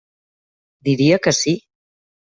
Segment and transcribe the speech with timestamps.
[0.89, 1.57] Diria que sí.